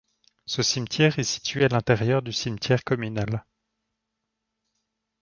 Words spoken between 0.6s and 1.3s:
cimetière est